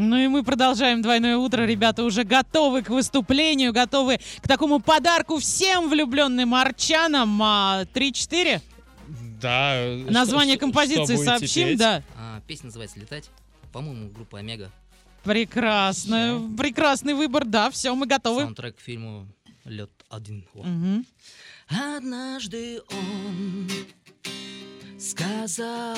Ну 0.00 0.16
и 0.16 0.28
мы 0.28 0.44
продолжаем 0.44 1.02
двойное 1.02 1.36
утро. 1.36 1.64
Ребята 1.64 2.04
уже 2.04 2.22
готовы 2.22 2.82
к 2.82 2.88
выступлению, 2.88 3.72
готовы 3.72 4.20
к 4.40 4.46
такому 4.46 4.78
подарку 4.78 5.38
всем 5.38 5.88
влюбленным 5.88 6.54
арчанам. 6.54 7.42
А, 7.42 7.84
3-4? 7.92 8.60
Да. 9.42 9.74
Название 10.08 10.54
что- 10.54 10.66
композиции 10.66 11.16
что 11.16 11.24
сообщим, 11.24 11.68
петь? 11.70 11.78
да. 11.80 12.04
А, 12.16 12.40
песня 12.46 12.66
называется 12.66 13.00
«Летать». 13.00 13.28
По-моему, 13.72 14.08
группа 14.10 14.38
«Омега». 14.38 14.70
Прекрасно. 15.24 16.48
Прекрасный 16.56 17.14
выбор, 17.14 17.44
да, 17.44 17.68
все, 17.68 17.92
мы 17.92 18.06
готовы. 18.06 18.42
Саундтрек 18.42 18.76
к 18.76 18.80
фильму 18.80 19.26
«Лед 19.64 19.90
один». 20.10 20.46
Мгм. 20.54 21.06
Однажды 21.96 22.82
он 22.92 23.68
сказал 25.00 25.96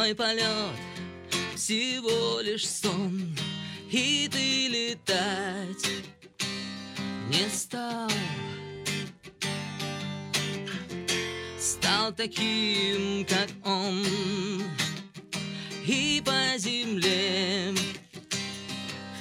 Твой 0.00 0.14
полет 0.14 0.80
всего 1.54 2.40
лишь 2.40 2.66
сон 2.66 3.36
И 3.90 4.30
ты 4.32 4.68
летать 4.68 5.90
не 7.28 7.46
стал. 7.50 8.08
Стал 11.58 12.14
таким, 12.14 13.26
как 13.26 13.50
он 13.62 14.02
И 15.84 16.22
по 16.24 16.56
земле 16.56 17.74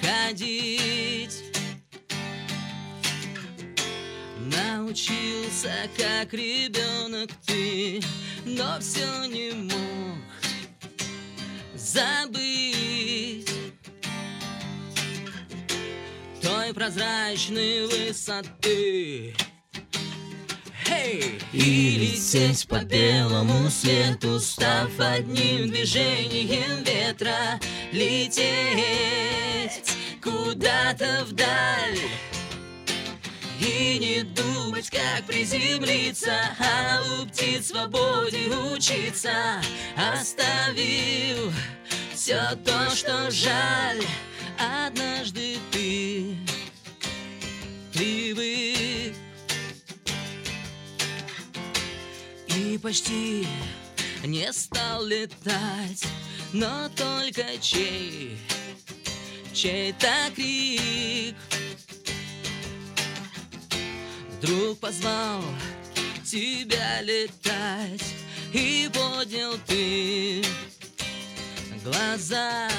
ходить. 0.01 1.43
Научился, 4.39 5.89
как 5.97 6.33
ребенок 6.33 7.31
ты, 7.45 8.01
но 8.45 8.79
все 8.79 9.25
не 9.25 9.51
мог 9.51 10.38
забыть 11.93 13.49
той 16.41 16.73
прозрачной 16.73 17.87
высоты. 17.87 19.35
Эй! 20.87 21.39
И 21.51 21.97
лететь 21.97 22.67
по 22.67 22.83
белому 22.83 23.69
свету, 23.69 24.39
став 24.39 24.91
одним 24.99 25.69
движением 25.69 26.83
ветра, 26.83 27.59
лететь 27.91 28.37
куда-то 30.21 31.25
вдаль. 31.25 31.99
И 33.59 33.97
не 33.99 34.23
думать, 34.23 34.89
как 34.89 35.25
приземлиться, 35.25 36.33
а 36.59 37.01
у 37.01 37.25
птиц 37.25 37.67
свободе 37.67 38.47
учиться, 38.73 39.61
оставив 39.97 41.18
все 42.29 42.55
то, 42.63 42.95
что 42.95 43.31
жаль. 43.31 44.03
Однажды 44.85 45.57
ты 45.71 46.37
привык 47.91 49.15
и 52.55 52.77
почти 52.77 53.47
не 54.23 54.53
стал 54.53 55.07
летать, 55.07 56.05
но 56.53 56.87
только 56.89 57.57
чей, 57.59 58.37
чей-то 59.51 60.29
крик 60.35 61.35
Вдруг 64.37 64.77
позвал 64.77 65.41
тебя 66.23 67.01
летать 67.01 68.13
И 68.53 68.87
поднял 68.93 69.55
ты 69.65 70.43
глаза. 71.89 72.69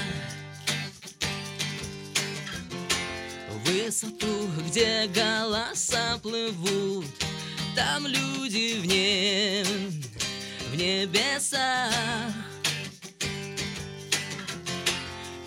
Высоту, 3.64 4.48
где 4.67 5.06
голоса 5.08 6.18
плывут 6.23 7.07
Там 7.77 8.07
люди 8.07 8.80
в 8.80 8.86
небе, 8.86 9.67
в 10.73 10.77
небесах. 10.77 11.92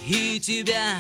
И 0.06 0.40
тебя 0.40 1.00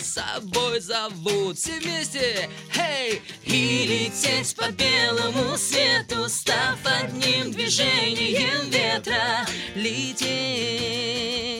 с 0.00 0.14
собой 0.14 0.80
зовут 0.80 1.58
Все 1.58 1.78
вместе, 1.80 2.48
эй! 2.76 3.22
И 3.44 3.86
лететь 3.86 4.56
по 4.56 4.70
белому 4.70 5.56
свету 5.58 6.28
Став 6.28 6.78
одним 6.84 7.52
движением 7.52 8.70
ветра. 8.70 9.46
Лететь 9.74 11.53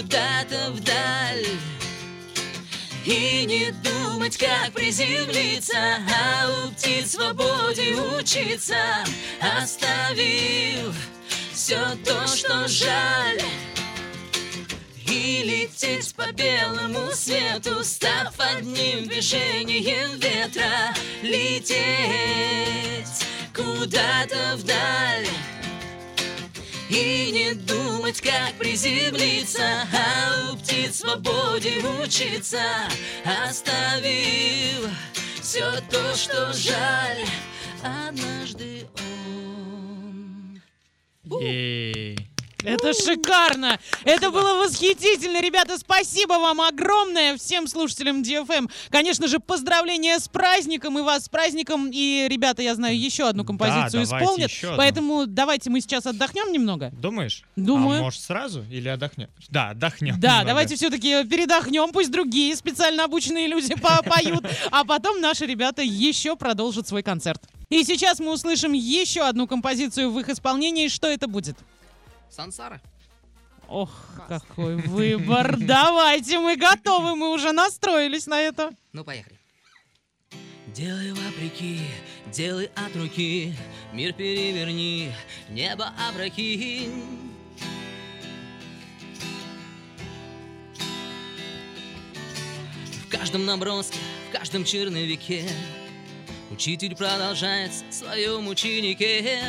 куда-то 0.00 0.70
вдаль 0.72 1.46
и 3.04 3.44
не 3.44 3.70
думать, 3.82 4.36
как 4.38 4.72
приземлиться, 4.72 5.76
а 5.76 6.48
у 6.48 6.70
птиц 6.70 7.12
свободе 7.12 7.94
учиться, 8.16 8.76
оставив 9.40 10.94
все 11.52 11.78
то, 12.04 12.26
что 12.26 12.66
жаль. 12.68 13.42
И 15.06 15.42
лететь 15.44 16.14
по 16.14 16.32
белому 16.32 17.10
свету, 17.12 17.82
став 17.82 18.32
одним 18.38 19.06
движением 19.06 20.18
ветра, 20.18 20.94
лететь 21.22 21.76
куда-то 23.54 24.56
вдаль. 24.56 25.26
И 26.90 27.30
не 27.30 27.54
думать, 27.54 28.20
как 28.20 28.54
приземлиться, 28.58 29.86
а 29.92 30.52
у 30.52 30.56
птиц 30.56 30.96
свободе 30.96 31.78
учиться, 32.02 32.58
оставив 33.24 34.90
все 35.40 35.70
то, 35.88 36.14
что 36.16 36.52
жаль. 36.52 37.24
Однажды 37.82 38.88
он 38.98 40.60
Ей. 41.40 42.09
Это 42.64 42.92
шикарно! 42.92 43.78
Это 44.04 44.30
было 44.30 44.62
восхитительно! 44.64 45.40
Ребята, 45.40 45.78
спасибо 45.78 46.34
вам 46.34 46.60
огромное 46.60 47.36
всем 47.36 47.66
слушателям 47.66 48.22
DFM. 48.22 48.70
Конечно 48.90 49.28
же, 49.28 49.38
поздравления 49.38 50.18
с 50.18 50.28
праздником 50.28 50.98
и 50.98 51.02
вас 51.02 51.24
с 51.24 51.28
праздником. 51.28 51.90
И, 51.92 52.26
ребята, 52.28 52.62
я 52.62 52.74
знаю, 52.74 52.98
еще 52.98 53.28
одну 53.28 53.44
композицию 53.44 54.04
давайте 54.04 54.24
исполнят. 54.24 54.76
Поэтому 54.76 55.26
давайте 55.26 55.70
мы 55.70 55.80
сейчас 55.80 56.06
отдохнем 56.06 56.52
немного. 56.52 56.90
Думаешь? 56.92 57.42
Думаю. 57.56 58.00
А 58.00 58.02
может 58.02 58.20
сразу 58.20 58.64
или 58.70 58.88
отдохнем? 58.88 59.28
Да, 59.48 59.70
отдохнем. 59.70 60.18
Да, 60.20 60.28
немного. 60.28 60.46
давайте 60.48 60.76
все-таки 60.76 61.24
передохнем, 61.24 61.92
пусть 61.92 62.10
другие 62.10 62.54
специально 62.56 63.04
обученные 63.04 63.46
люди 63.46 63.74
по- 63.74 64.02
поют, 64.02 64.44
а 64.70 64.84
потом 64.84 65.20
наши 65.20 65.46
ребята 65.46 65.82
еще 65.82 66.36
продолжат 66.36 66.88
свой 66.88 67.02
концерт. 67.02 67.42
И 67.68 67.84
сейчас 67.84 68.18
мы 68.18 68.32
услышим 68.32 68.72
еще 68.72 69.22
одну 69.22 69.46
композицию 69.46 70.10
в 70.10 70.18
их 70.18 70.28
исполнении. 70.28 70.88
Что 70.88 71.06
это 71.06 71.28
будет? 71.28 71.56
Сансара. 72.30 72.80
Ох, 73.68 73.90
какой 74.28 74.76
выбор. 74.76 75.56
Давайте, 75.60 76.38
мы 76.38 76.56
готовы, 76.56 77.14
мы 77.16 77.32
уже 77.32 77.52
настроились 77.52 78.26
на 78.26 78.40
это. 78.40 78.72
Ну, 78.92 79.04
поехали. 79.04 79.38
Делай 80.68 81.12
вопреки, 81.12 81.80
делай 82.26 82.70
от 82.76 82.94
руки, 82.94 83.54
Мир 83.92 84.12
переверни, 84.12 85.12
небо 85.48 85.92
опрокинь. 86.08 87.28
В 93.04 93.08
каждом 93.10 93.44
наброске, 93.46 93.98
в 94.28 94.32
каждом 94.32 94.64
черновике 94.64 95.44
Учитель 96.50 96.96
продолжает 96.96 97.70
в 97.70 97.92
своем 97.92 98.48
ученике. 98.48 99.40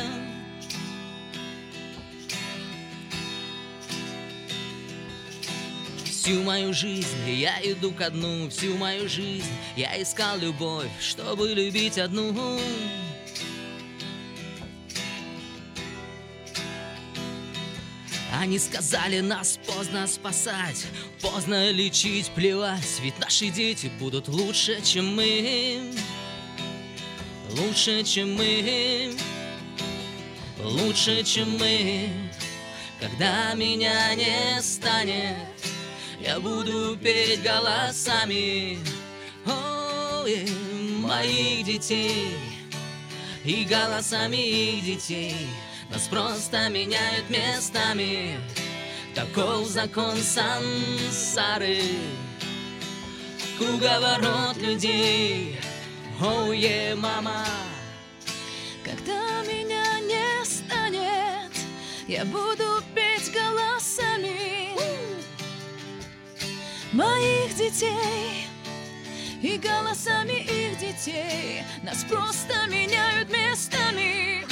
Всю 6.22 6.40
мою 6.44 6.72
жизнь 6.72 7.28
я 7.28 7.58
иду 7.64 7.90
ко 7.90 8.08
дну, 8.08 8.48
всю 8.48 8.76
мою 8.76 9.08
жизнь 9.08 9.50
я 9.74 10.00
искал 10.00 10.38
любовь, 10.38 10.88
чтобы 11.00 11.48
любить 11.48 11.98
одну. 11.98 12.60
Они 18.32 18.60
сказали, 18.60 19.18
нас 19.18 19.58
поздно 19.66 20.06
спасать, 20.06 20.86
поздно 21.20 21.72
лечить, 21.72 22.30
плевать, 22.36 23.00
ведь 23.00 23.18
наши 23.18 23.48
дети 23.48 23.90
будут 23.98 24.28
лучше, 24.28 24.80
чем 24.80 25.16
мы. 25.16 25.92
Лучше, 27.50 28.04
чем 28.04 28.36
мы. 28.36 29.16
Лучше, 30.62 31.24
чем 31.24 31.58
мы. 31.58 32.08
Когда 33.00 33.54
меня 33.54 34.14
не 34.14 34.62
станет, 34.62 35.61
я 36.24 36.38
буду 36.38 36.96
петь 36.96 37.42
голосами 37.42 38.78
ой, 39.44 40.46
моих 41.00 41.64
детей. 41.64 42.36
И 43.44 43.64
голосами 43.64 44.36
их 44.36 44.84
детей. 44.84 45.48
Нас 45.90 46.06
просто 46.06 46.68
меняют 46.68 47.28
местами. 47.28 48.38
Таков 49.16 49.66
закон 49.66 50.16
сансары. 50.16 51.80
Круговорот 53.58 54.56
людей. 54.58 55.58
Оуе, 56.20 56.94
мама. 56.94 57.44
Когда 58.84 59.42
меня 59.42 59.98
не 60.00 60.44
станет, 60.44 61.52
я 62.06 62.24
буду 62.24 62.71
моих 66.92 67.54
детей 67.56 68.46
и 69.42 69.58
голосами 69.58 70.42
их 70.42 70.78
детей. 70.78 71.62
Нас 71.82 72.04
просто 72.04 72.54
меняют 72.68 73.28
местами. 73.30 74.46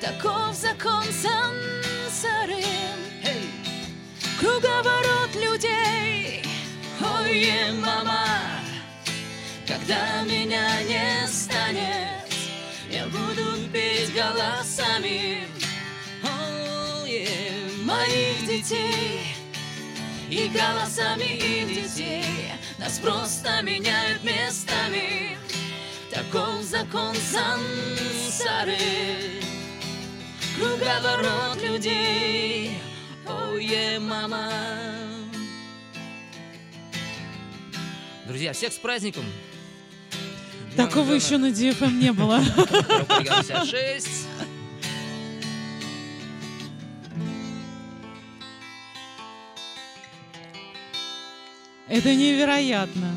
Таков 0.00 0.54
закон 0.54 1.04
сансары. 1.04 2.64
Круговорот 4.38 5.34
людей. 5.34 6.44
Ой, 7.00 7.72
мама, 7.80 8.26
когда 9.66 10.22
меня 10.24 10.82
не 10.82 11.26
станет, 11.28 12.32
я 12.90 13.06
буду 13.06 13.68
петь 13.72 14.14
голосами 14.14 15.48
моих 17.84 18.46
детей 18.46 19.33
и 20.30 20.48
голосами 20.48 21.24
их 21.24 21.68
детей. 21.68 22.24
Нас 22.78 22.98
просто 22.98 23.62
меняют 23.62 24.22
местами. 24.24 25.38
Таков 26.10 26.62
закон 26.62 27.14
сансары. 27.14 28.76
Круговорот 30.56 31.62
людей. 31.62 32.78
Ой, 33.26 33.98
мама. 33.98 34.50
Друзья, 38.26 38.52
всех 38.52 38.72
с 38.72 38.76
праздником! 38.76 39.24
Такого 40.76 41.12
еще 41.12 41.36
на 41.36 41.46
DFM 41.46 41.92
не 41.92 42.12
было. 42.12 42.40
Группа 42.56 43.20
Регион 43.20 43.44
56. 43.44 44.23
Это 51.88 52.14
невероятно. 52.14 53.14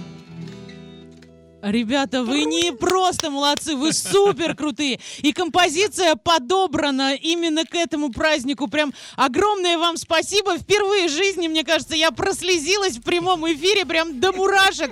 Ребята, 1.68 2.24
вы 2.24 2.46
не 2.46 2.72
просто 2.72 3.30
молодцы, 3.30 3.76
вы 3.76 3.92
супер 3.92 4.56
крутые. 4.56 5.02
И 5.18 5.34
композиция 5.34 6.16
подобрана 6.16 7.14
именно 7.14 7.66
к 7.66 7.76
этому 7.76 8.10
празднику. 8.10 8.70
Прям 8.70 8.94
огромное 9.18 9.78
вам 9.78 9.98
спасибо. 9.98 10.58
Впервые 10.58 11.10
в 11.10 11.12
жизни, 11.12 11.50
мне 11.50 11.66
кажется, 11.66 11.96
я 11.96 12.12
прослезилась 12.12 12.98
в 12.98 13.02
прямом 13.02 13.46
эфире 13.52 13.86
прям 13.86 14.22
до 14.22 14.32
мурашек. 14.32 14.92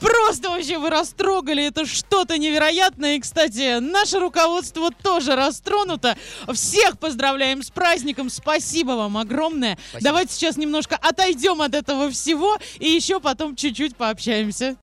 Просто 0.00 0.50
вообще 0.50 0.78
вы 0.78 0.90
растрогали. 0.90 1.64
Это 1.64 1.86
что-то 1.86 2.38
невероятное. 2.38 3.16
И, 3.16 3.20
кстати, 3.20 3.78
наше 3.78 4.18
руководство 4.18 4.90
тоже 4.90 5.36
растронуто. 5.36 6.16
Всех 6.52 6.98
поздравляем 6.98 7.62
с 7.62 7.70
праздником. 7.70 8.30
Спасибо 8.30 8.92
вам 8.92 9.16
огромное. 9.16 9.78
Спасибо. 9.90 10.04
Давайте 10.10 10.32
сейчас 10.34 10.56
немножко 10.56 10.96
отойдем 10.96 11.62
от 11.62 11.74
этого 11.74 12.10
всего 12.10 12.58
и 12.80 12.90
еще 12.90 13.20
потом 13.20 13.54
чуть-чуть 13.54 13.94
пообщаемся. 13.94 14.74